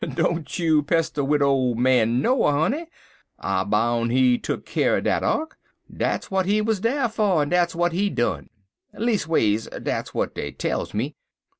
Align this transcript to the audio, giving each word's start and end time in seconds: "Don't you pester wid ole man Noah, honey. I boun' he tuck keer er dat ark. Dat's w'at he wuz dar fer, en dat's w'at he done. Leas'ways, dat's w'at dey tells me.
"Don't 0.15 0.57
you 0.57 0.81
pester 0.81 1.23
wid 1.23 1.43
ole 1.43 1.75
man 1.75 2.23
Noah, 2.23 2.53
honey. 2.53 2.87
I 3.37 3.63
boun' 3.63 4.09
he 4.09 4.39
tuck 4.39 4.65
keer 4.65 4.97
er 4.97 5.01
dat 5.01 5.21
ark. 5.21 5.59
Dat's 5.95 6.29
w'at 6.29 6.47
he 6.47 6.59
wuz 6.59 6.77
dar 6.81 7.07
fer, 7.07 7.43
en 7.43 7.49
dat's 7.49 7.73
w'at 7.73 7.91
he 7.91 8.09
done. 8.09 8.49
Leas'ways, 8.95 9.67
dat's 9.83 10.09
w'at 10.09 10.33
dey 10.33 10.49
tells 10.53 10.95
me. 10.95 11.15